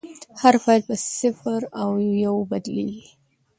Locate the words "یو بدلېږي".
2.23-3.07